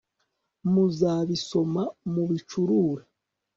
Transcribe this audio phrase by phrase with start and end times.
[0.71, 3.03] muzabisoma mubicurure